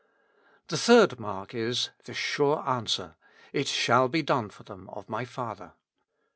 [0.69, 3.17] The third mark is, the sure answer:
[3.53, 5.73] *'It shall be done for them of my Father."